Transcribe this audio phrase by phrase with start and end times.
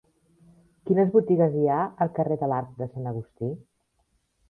[0.91, 3.55] Quines botigues hi ha al carrer de l'Arc de Sant Agustí?